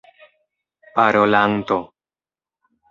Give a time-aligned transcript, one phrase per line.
[0.95, 1.79] parolanto